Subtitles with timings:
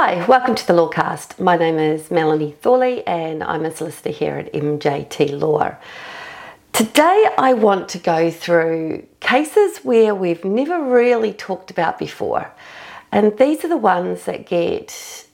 [0.00, 1.40] Hi, welcome to the Lawcast.
[1.40, 5.74] My name is Melanie Thorley and I'm a solicitor here at MJT Law.
[6.72, 12.48] Today I want to go through cases where we've never really talked about before.
[13.10, 15.26] And these are the ones that get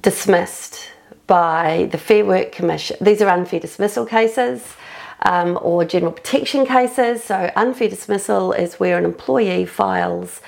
[0.00, 0.88] dismissed
[1.26, 2.96] by the Fair Work Commission.
[3.02, 4.76] These are unfair dismissal cases
[5.20, 7.22] um, or general protection cases.
[7.22, 10.40] So, unfair dismissal is where an employee files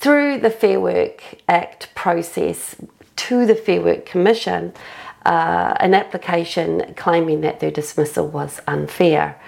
[0.00, 2.76] through the Fair Work Act process
[3.16, 4.72] to the Fair Work Commission
[5.24, 9.40] uh, an application claiming that their dismissal was unfair.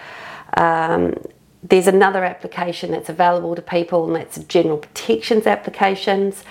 [0.57, 1.15] Um,
[1.63, 6.45] there's another application that's available to people, and that's general protections applications.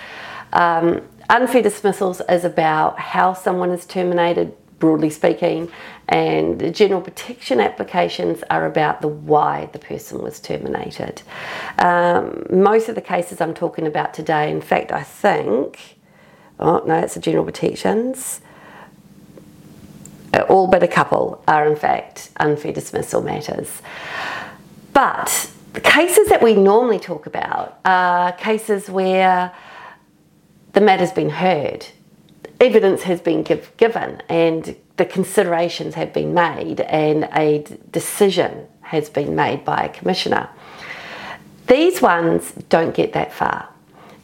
[0.52, 5.70] Um, unfair dismissals is about how someone is terminated, broadly speaking,
[6.08, 11.22] and general protection applications are about the why the person was terminated.
[11.78, 15.98] Um, most of the cases I'm talking about today, in fact, I think,
[16.58, 18.40] oh no, it's the general protections.
[20.48, 23.82] All but a couple are, in fact, unfair dismissal matters.
[24.92, 29.52] But the cases that we normally talk about are cases where
[30.72, 31.86] the matter's been heard,
[32.62, 39.10] evidence has been give, given, and the considerations have been made, and a decision has
[39.10, 40.48] been made by a commissioner.
[41.66, 43.68] These ones don't get that far.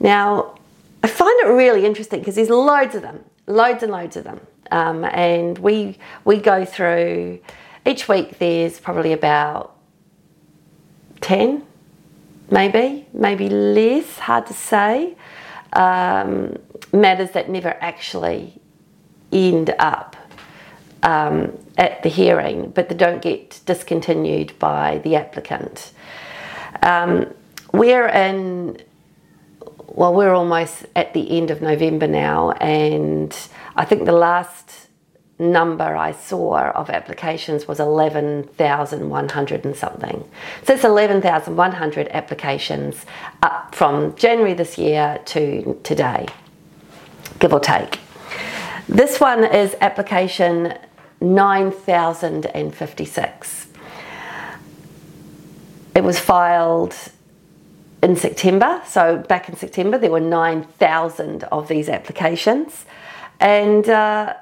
[0.00, 0.54] Now,
[1.02, 4.40] I find it really interesting because there's loads of them, loads and loads of them.
[4.70, 7.40] Um, and we we go through
[7.86, 8.38] each week.
[8.38, 9.74] There's probably about
[11.20, 11.62] ten,
[12.50, 14.18] maybe maybe less.
[14.18, 15.16] Hard to say.
[15.72, 16.56] Um,
[16.92, 18.60] matters that never actually
[19.32, 20.16] end up
[21.02, 25.92] um, at the hearing, but they don't get discontinued by the applicant.
[26.82, 27.32] Um,
[27.72, 28.78] we're in
[29.98, 33.36] well, we're almost at the end of November now, and
[33.74, 34.88] I think the last
[35.40, 40.28] number I saw of applications was 11,100 and something.
[40.64, 43.06] So it's 11,100 applications
[43.42, 46.26] up from January this year to today,
[47.38, 48.00] give or take.
[48.88, 50.74] This one is application
[51.20, 53.66] 9,056.
[55.94, 56.94] It was filed
[58.02, 58.82] in September.
[58.86, 62.84] So back in September, there were 9,000 of these applications.
[63.40, 64.34] And uh,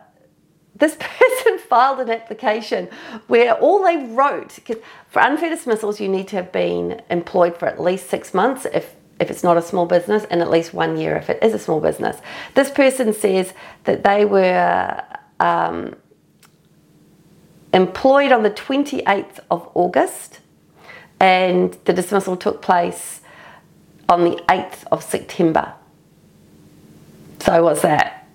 [0.74, 2.88] this person filed an application
[3.26, 4.58] where all they wrote,
[5.08, 8.94] for unfair dismissals, you need to have been employed for at least six months if,
[9.18, 11.58] if it's not a small business, and at least one year if it is a
[11.58, 12.18] small business.
[12.54, 13.54] This person says
[13.84, 15.02] that they were
[15.40, 15.96] um,
[17.72, 20.40] employed on the 28th of August,
[21.20, 23.20] and the dismissal took place
[24.08, 25.74] on the 8th of September.
[27.40, 28.26] So, what's that?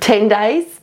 [0.00, 0.80] 10 days?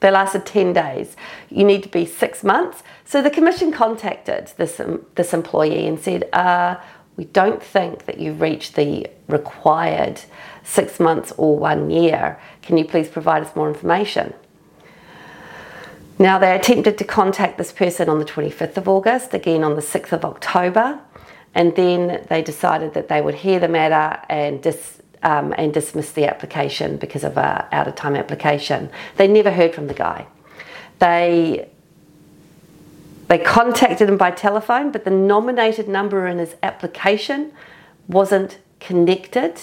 [0.00, 1.16] They lasted 10 days.
[1.50, 2.82] You need to be six months.
[3.04, 6.76] So, the Commission contacted this, um, this employee and said, uh,
[7.16, 10.20] We don't think that you've reached the required
[10.64, 12.40] six months or one year.
[12.62, 14.34] Can you please provide us more information?
[16.18, 19.82] Now, they attempted to contact this person on the 25th of August, again on the
[19.82, 21.00] 6th of October,
[21.54, 26.12] and then they decided that they would hear the matter and dis, um, and dismiss
[26.12, 28.90] the application because of a out of time application.
[29.16, 30.26] They never heard from the guy.
[31.00, 31.68] They
[33.28, 37.52] they contacted him by telephone, but the nominated number in his application
[38.08, 39.60] wasn't connected.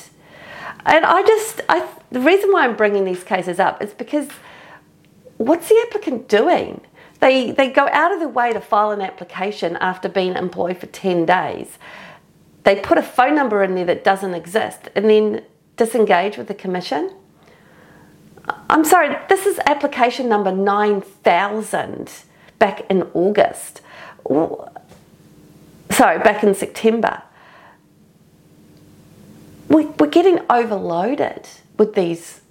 [0.86, 4.30] And I just, I, the reason why I'm bringing these cases up is because
[5.38, 6.82] what's the applicant doing?
[7.20, 10.88] They, they go out of their way to file an application after being employed for
[10.88, 11.78] 10 days.
[12.64, 15.44] They put a phone number in there that doesn't exist and then
[15.78, 17.14] disengage with the commission.
[18.70, 22.12] I'm sorry, this is application number 9000
[22.62, 23.82] back in August.
[25.90, 27.24] Sorry, back in September.
[29.68, 32.42] We're getting overloaded with these,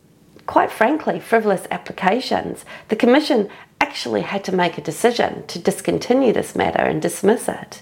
[0.46, 2.64] quite frankly, frivolous applications.
[2.88, 3.48] The Commission
[3.80, 7.80] actually had to make a decision to discontinue this matter and dismiss it.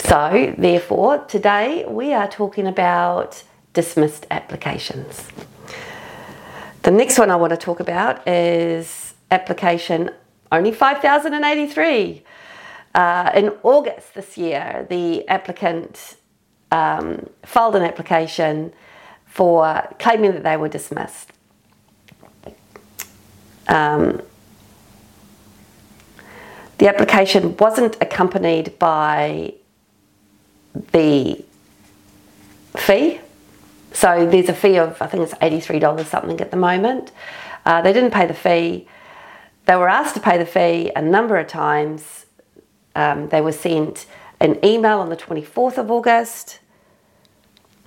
[0.00, 3.42] So, therefore, today we are talking about
[3.72, 5.26] dismissed applications.
[6.82, 10.10] The next one I want to talk about is application
[10.52, 12.22] only 5083.
[12.94, 16.16] Uh, in August this year, the applicant
[16.72, 18.72] um, filed an application
[19.26, 21.32] for claiming that they were dismissed.
[23.68, 24.22] Um,
[26.78, 29.54] the application wasn't accompanied by
[30.92, 31.44] the
[32.76, 33.20] fee,
[33.92, 37.12] So there's a fee of, I think it's $83 something at the moment.
[37.64, 38.86] Uh, they didn't pay the fee.
[39.66, 42.26] They were asked to pay the fee a number of times.
[42.94, 44.06] Um, they were sent
[44.40, 46.60] an email on the 24th of August.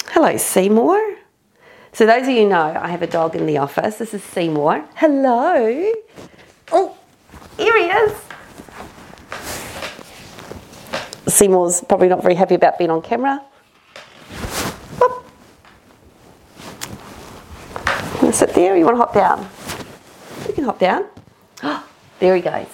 [0.10, 1.16] Hello, Seymour.
[1.94, 3.98] So, those of you know, I have a dog in the office.
[3.98, 4.86] This is Seymour.
[4.96, 5.94] Hello.
[6.72, 6.98] Oh,
[7.58, 8.18] here he is.
[11.28, 13.44] Seymour's probably not very happy about being on camera.
[18.32, 19.50] Sit there, you want to hop down?
[20.48, 21.06] You can hop down.
[22.20, 22.68] there he goes.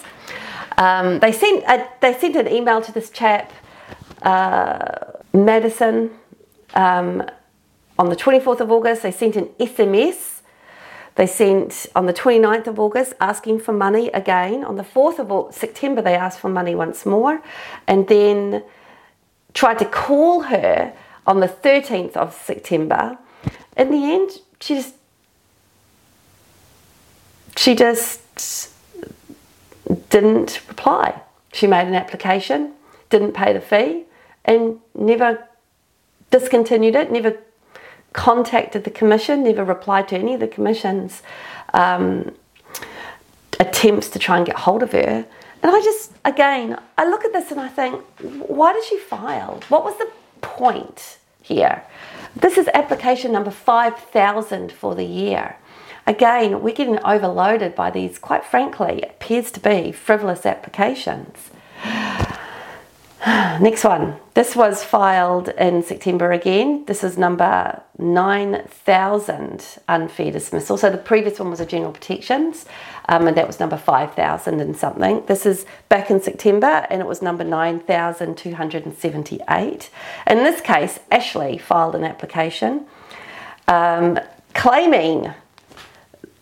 [0.78, 3.52] Um, they sent a, they sent an email to this chap,
[4.22, 6.10] uh, Madison,
[6.74, 7.22] um,
[7.98, 9.02] on the 24th of August.
[9.02, 10.40] They sent an SMS.
[11.14, 14.64] They sent on the 29th of August asking for money again.
[14.64, 17.40] On the 4th of September, they asked for money once more,
[17.86, 18.62] and then
[19.54, 20.92] tried to call her
[21.26, 23.16] on the 13th of September.
[23.78, 24.30] In the end,
[24.60, 24.94] she just
[27.56, 28.75] she just
[30.10, 31.20] didn't reply.
[31.52, 32.72] She made an application,
[33.10, 34.04] didn't pay the fee,
[34.44, 35.46] and never
[36.30, 37.38] discontinued it, never
[38.12, 41.22] contacted the commission, never replied to any of the commission's
[41.74, 42.34] um,
[43.60, 45.26] attempts to try and get hold of her.
[45.62, 49.60] And I just, again, I look at this and I think, why did she file?
[49.68, 50.08] What was the
[50.40, 51.82] point here?
[52.34, 55.56] This is application number 5,000 for the year.
[56.06, 61.50] Again, we're getting overloaded by these, quite frankly, appears to be frivolous applications.
[63.26, 64.20] Next one.
[64.34, 66.84] This was filed in September again.
[66.84, 70.76] This is number 9,000 unfair dismissal.
[70.76, 72.66] So the previous one was a general protections,
[73.08, 75.26] um, and that was number 5,000 and something.
[75.26, 79.90] This is back in September, and it was number 9,278.
[80.28, 82.86] In this case, Ashley filed an application
[83.66, 84.20] um,
[84.54, 85.34] claiming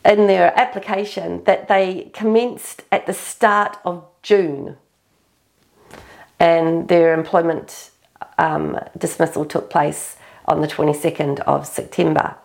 [0.05, 4.77] in their application that they commenced at the start of June
[6.39, 7.91] and their employment
[8.39, 10.17] um, dismissal took place
[10.47, 12.37] on the 22nd of September.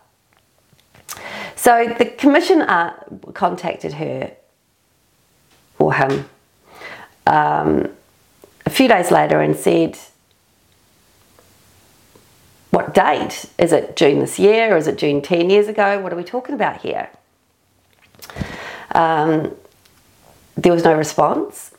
[1.55, 2.93] So the commission uh,
[3.33, 4.31] contacted her
[5.77, 6.29] or him
[7.27, 7.89] um,
[8.65, 9.97] a few days later and said,
[12.69, 13.45] What date?
[13.57, 14.73] Is it June this year?
[14.73, 15.99] Or is it June 10 years ago?
[15.99, 17.09] What are we talking about here?
[18.93, 19.55] Um,
[20.55, 21.71] there was no response.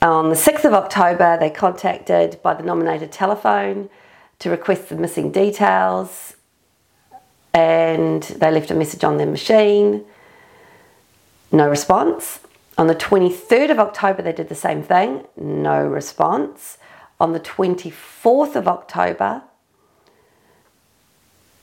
[0.00, 3.88] On the 6th of October, they contacted by the nominated telephone
[4.40, 6.34] to request the missing details
[7.54, 10.04] and they left a message on their machine.
[11.50, 12.40] No response.
[12.78, 15.26] On the 23rd of October, they did the same thing.
[15.36, 16.78] No response.
[17.20, 19.42] On the 24th of October,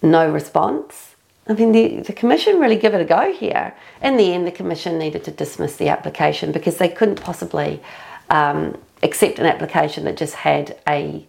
[0.02, 1.16] no response.
[1.48, 3.74] I mean, the, the commission really give it a go here.
[4.04, 7.82] In the end, the commission needed to dismiss the application because they couldn't possibly
[8.30, 11.26] um, accept an application that just had a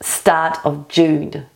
[0.00, 1.46] start of June.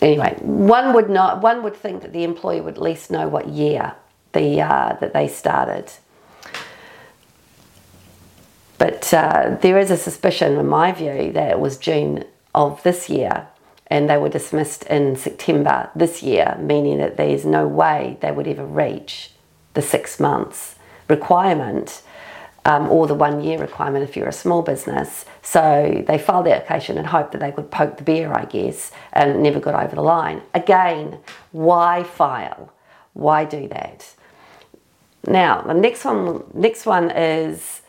[0.00, 1.42] Anyway, one would not.
[1.42, 3.94] One would think that the employer would at least know what year
[4.32, 5.92] the uh, that they started.
[8.78, 12.24] But uh, there is a suspicion, in my view, that it was June
[12.54, 13.48] of this year
[13.90, 18.46] and they were dismissed in September this year, meaning that there's no way they would
[18.46, 19.30] ever reach
[19.74, 20.76] the six months
[21.08, 22.02] requirement
[22.64, 25.24] um, or the one year requirement if you're a small business.
[25.42, 28.92] So they filed the application and hoped that they could poke the bear, I guess,
[29.12, 30.42] and never got over the line.
[30.54, 31.18] Again,
[31.52, 32.72] why file?
[33.14, 34.14] Why do that?
[35.26, 37.80] Now, the next one, next one is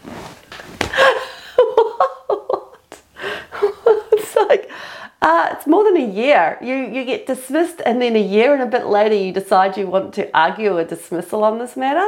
[5.24, 6.58] Uh, it's more than a year.
[6.62, 9.88] You you get dismissed, and then a year and a bit later, you decide you
[9.88, 12.08] want to argue a dismissal on this matter.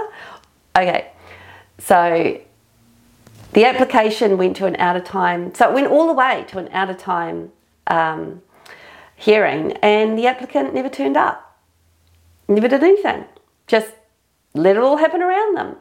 [0.77, 1.11] Okay,
[1.77, 2.41] so
[3.53, 6.57] the application went to an out of time, so it went all the way to
[6.57, 7.53] an out of time
[7.87, 8.41] um,
[9.15, 11.57] hearing, and the applicant never turned up,
[12.49, 13.23] never did anything,
[13.65, 13.93] just
[14.53, 15.77] let it all happen around them.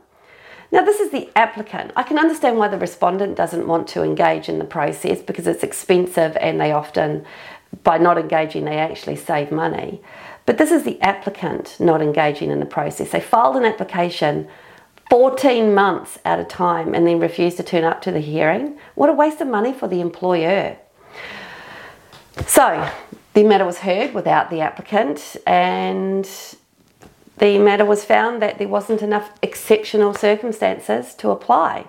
[0.75, 1.93] Now, this is the applicant.
[1.95, 5.63] I can understand why the respondent doesn't want to engage in the process because it's
[5.63, 7.25] expensive and they often,
[7.85, 10.03] by not engaging, they actually save money.
[10.47, 13.13] But this is the applicant not engaging in the process.
[13.13, 14.49] They filed an application
[15.11, 18.77] 14 months at a time and then refused to turn up to the hearing.
[18.97, 20.77] What a waste of money for the employer.
[22.49, 22.91] So,
[23.35, 26.29] the matter was heard without the applicant and
[27.39, 31.87] the matter was found that there wasn't enough exceptional circumstances to apply.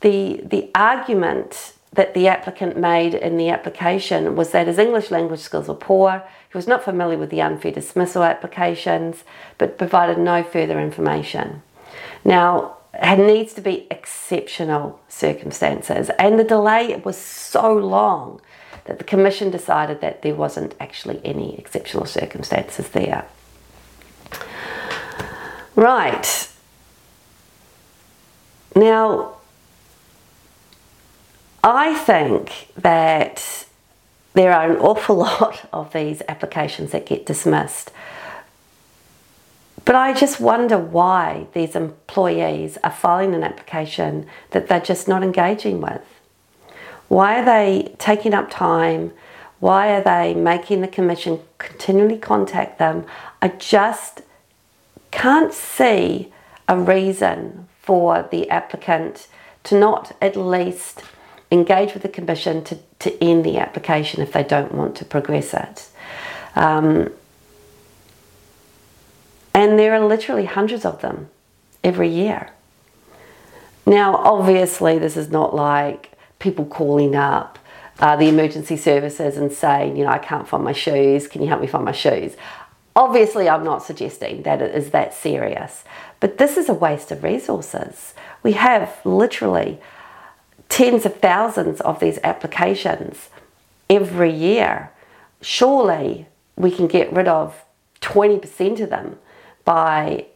[0.00, 5.40] The, the argument that the applicant made in the application was that his English language
[5.40, 9.24] skills were poor, he was not familiar with the unfair dismissal applications,
[9.58, 11.62] but provided no further information.
[12.24, 18.40] Now, it needs to be exceptional circumstances, and the delay was so long
[18.84, 23.26] that the Commission decided that there wasn't actually any exceptional circumstances there.
[25.76, 26.48] Right.
[28.76, 29.36] Now,
[31.62, 33.66] I think that
[34.34, 37.90] there are an awful lot of these applications that get dismissed.
[39.84, 45.22] But I just wonder why these employees are filing an application that they're just not
[45.22, 46.02] engaging with.
[47.08, 49.12] Why are they taking up time?
[49.60, 53.04] Why are they making the Commission continually contact them?
[53.42, 54.22] I just
[55.14, 56.32] can't see
[56.68, 59.28] a reason for the applicant
[59.62, 61.02] to not at least
[61.50, 65.54] engage with the Commission to, to end the application if they don't want to progress
[65.54, 65.88] it.
[66.56, 67.12] Um,
[69.54, 71.28] and there are literally hundreds of them
[71.84, 72.50] every year.
[73.86, 77.58] Now, obviously, this is not like people calling up
[78.00, 81.48] uh, the emergency services and saying, you know, I can't find my shoes, can you
[81.48, 82.34] help me find my shoes?
[82.96, 85.84] Obviously, I'm not suggesting that it is that serious,
[86.20, 88.14] but this is a waste of resources.
[88.42, 89.80] We have literally
[90.68, 93.30] tens of thousands of these applications
[93.90, 94.90] every year.
[95.40, 97.64] Surely we can get rid of
[98.00, 99.18] 20% of them
[99.64, 100.26] by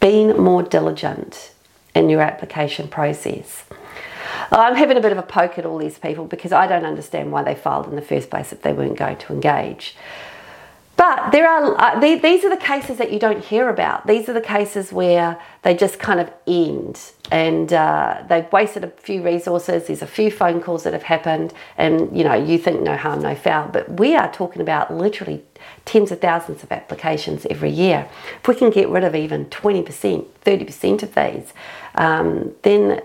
[0.00, 1.52] being more diligent
[1.94, 3.64] in your application process.
[4.50, 7.32] I'm having a bit of a poke at all these people because I don't understand
[7.32, 9.96] why they filed in the first place if they weren't going to engage.
[10.96, 14.06] But there are uh, these are the cases that you don't hear about.
[14.06, 17.00] These are the cases where they just kind of end,
[17.32, 19.88] and uh, they've wasted a few resources.
[19.88, 23.22] There's a few phone calls that have happened, and you know you think no harm,
[23.22, 23.68] no foul.
[23.68, 25.42] But we are talking about literally
[25.84, 28.08] tens of thousands of applications every year.
[28.40, 31.52] If we can get rid of even twenty percent, thirty percent of these,
[31.96, 33.02] um, then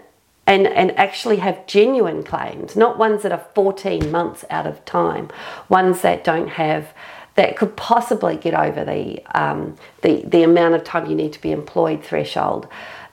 [0.50, 5.30] and, and actually have genuine claims, not ones that are 14 months out of time,
[5.70, 6.92] ones that don't have
[7.36, 11.40] that could possibly get over the, um, the, the amount of time you need to
[11.40, 12.68] be employed threshold.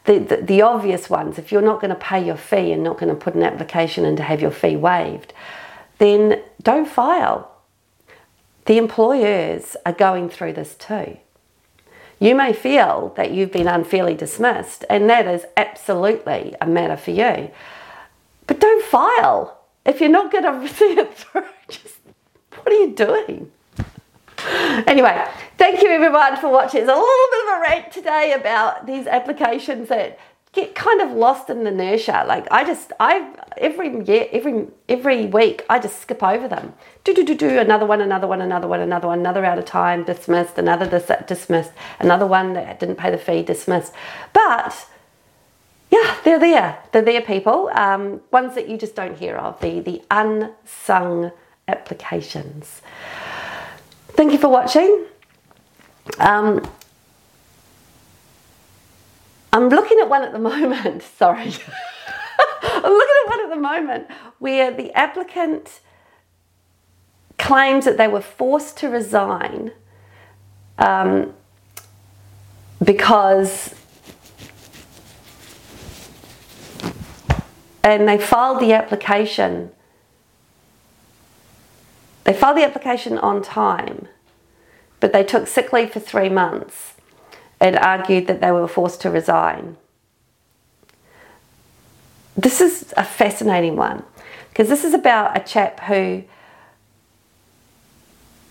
[0.06, 2.98] The, the, the obvious ones, if you're not going to pay your fee and not
[2.98, 5.34] going to put an application in to have your fee waived,
[5.98, 7.52] then don't file.
[8.64, 11.18] The employers are going through this too.
[12.18, 17.10] You may feel that you've been unfairly dismissed, and that is absolutely a matter for
[17.10, 17.50] you.
[18.46, 19.60] But don't file.
[19.84, 21.98] If you're not going to see it through, just
[22.54, 23.52] what are you doing?
[24.86, 25.26] Anyway,
[25.58, 26.82] thank you everyone for watching.
[26.82, 30.18] It's a little bit of a rant today about these applications that
[30.56, 32.24] get kind of lost in the inertia.
[32.26, 36.74] Like I just, I every year, every every week, I just skip over them.
[37.04, 39.66] Do do do do another one, another one, another one, another one, another out of
[39.66, 40.58] time, dismissed.
[40.58, 41.72] Another dis- dismissed.
[42.00, 43.92] Another one that didn't pay the fee, dismissed.
[44.32, 44.88] But
[45.90, 46.78] yeah, they're there.
[46.92, 47.70] They're there, people.
[47.74, 49.60] Um, ones that you just don't hear of.
[49.60, 51.32] The the unsung
[51.68, 52.82] applications.
[54.08, 55.06] Thank you for watching.
[56.18, 56.66] Um,
[59.56, 61.50] I'm looking at one at the moment, sorry.
[62.62, 65.80] I'm looking at one at the moment where the applicant
[67.38, 69.72] claims that they were forced to resign
[70.78, 71.32] um,
[72.84, 73.74] because
[77.82, 79.70] and they filed the application.
[82.24, 84.08] They filed the application on time
[85.00, 86.95] but they took sick leave for three months
[87.60, 89.76] and argued that they were forced to resign.
[92.36, 94.04] This is a fascinating one.
[94.50, 96.24] Because this is about a chap who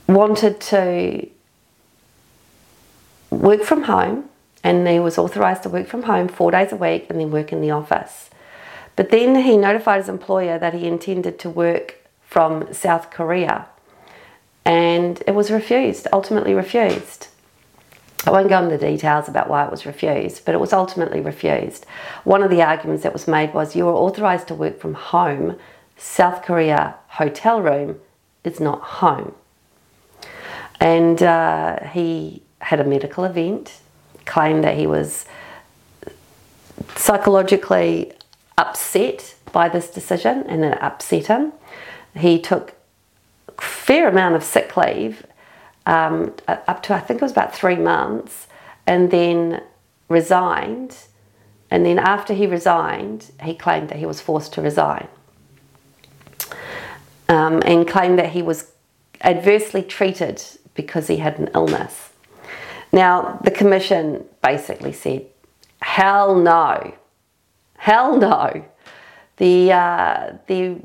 [0.08, 1.28] wanted to
[3.32, 4.30] work from home
[4.64, 7.52] and he was authorised to work from home four days a week and then work
[7.52, 8.30] in the office.
[8.96, 13.68] But then he notified his employer that he intended to work from South Korea
[14.64, 17.28] and it was refused, ultimately refused.
[18.26, 21.22] I won't go into the details about why it was refused, but it was ultimately
[21.22, 21.86] refused.
[22.24, 25.58] One of the arguments that was made was you are authorised to work from home.
[25.98, 28.00] South Korea hotel room
[28.44, 29.36] is not home.
[30.80, 33.80] And uh, he had a medical event,
[34.26, 35.26] claimed that he was
[36.96, 38.12] psychologically
[38.58, 41.54] upset by this decision and it upset him.
[42.16, 42.74] He took
[43.58, 45.26] a fair amount of sick leave
[45.86, 48.48] um, up to I think it was about three months,
[48.88, 49.62] and then
[50.10, 50.98] resigned.
[51.72, 55.08] And then after he resigned, he claimed that he was forced to resign,
[57.28, 58.72] um, and claimed that he was
[59.22, 60.42] adversely treated
[60.76, 62.12] because he had an illness.
[62.92, 65.26] Now the commission basically said,
[65.82, 66.94] "Hell no,
[67.78, 68.66] hell no."
[69.38, 70.80] The uh, the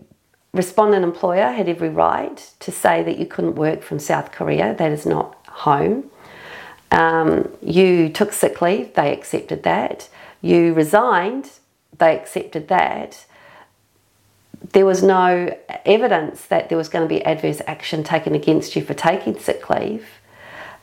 [0.52, 4.92] respondent employer had every right to say that you couldn't work from South Korea, that
[4.92, 6.11] is not home.
[6.90, 10.09] Um, you took sick leave, they accepted that.
[10.42, 11.50] You resigned,
[11.99, 13.26] they accepted that.
[14.73, 18.83] There was no evidence that there was going to be adverse action taken against you
[18.83, 20.07] for taking sick leave.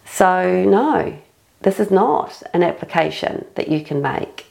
[0.05, 1.17] So, no,
[1.61, 4.45] this is not an application that you can make.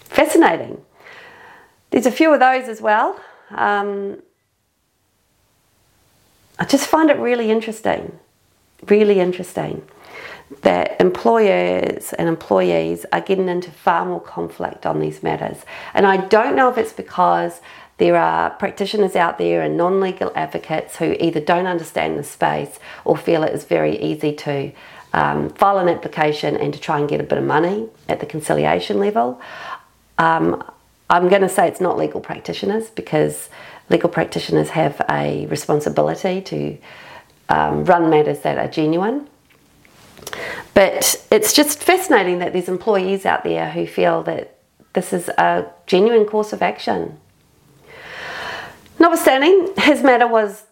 [0.00, 0.80] Fascinating.
[1.90, 3.20] There's a few of those as well.
[3.50, 4.22] Um,
[6.58, 8.18] I just find it really interesting,
[8.88, 9.86] really interesting
[10.62, 15.58] that employers and employees are getting into far more conflict on these matters.
[15.92, 17.60] And I don't know if it's because
[17.98, 22.78] there are practitioners out there and non legal advocates who either don't understand the space
[23.04, 24.72] or feel it is very easy to
[25.12, 28.26] um, file an application and to try and get a bit of money at the
[28.26, 29.40] conciliation level.
[30.18, 30.62] Um,
[31.08, 33.48] I'm going to say it's not legal practitioners because
[33.88, 36.78] legal practitioners have a responsibility to
[37.48, 39.28] um, run matters that are genuine.
[40.74, 44.58] But it's just fascinating that there's employees out there who feel that
[44.94, 47.18] this is a genuine course of action.
[48.98, 50.64] Notwithstanding, his matter was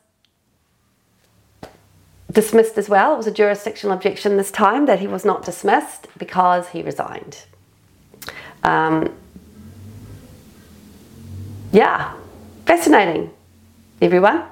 [2.33, 3.15] dismissed as well.
[3.15, 7.45] It was a jurisdictional objection this time that he was not dismissed because he resigned.
[8.63, 9.15] Um,
[11.75, 12.15] yeah,
[12.67, 13.33] fascinating,
[14.01, 14.45] everyone.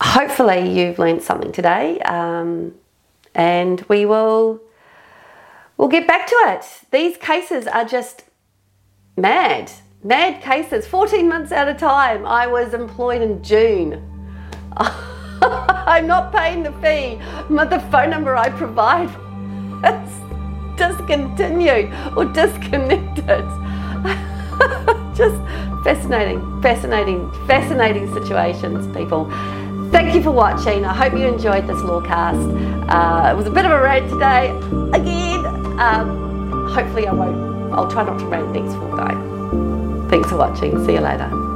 [0.00, 2.72] Hopefully, you've learned something today, um,
[3.34, 4.60] and we will
[5.76, 6.64] we'll get back to it.
[6.92, 8.26] These cases are just
[9.16, 9.72] mad,
[10.04, 10.86] mad cases.
[10.86, 12.24] 14 months at a time.
[12.24, 14.00] I was employed in June.
[14.76, 17.20] I'm not paying the fee.
[17.50, 19.08] But the phone number I provide
[19.84, 23.44] is discontinued or disconnected.
[25.18, 25.36] just
[25.82, 29.28] fascinating, fascinating, fascinating situations, people.
[29.90, 30.84] Thank you for watching.
[30.84, 32.88] I hope you enjoyed this lawcast.
[32.88, 34.50] Uh, it was a bit of a rant today,
[34.96, 35.44] again.
[35.80, 37.72] Um, hopefully, I won't.
[37.72, 39.18] I'll try not to rant next fortnight.
[40.08, 40.84] Thanks for watching.
[40.86, 41.47] See you later.